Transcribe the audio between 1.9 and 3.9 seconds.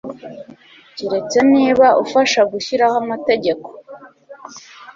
ufasha gushyiraho amategeko